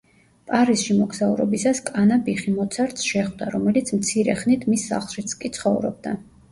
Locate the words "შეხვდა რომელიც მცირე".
3.13-4.41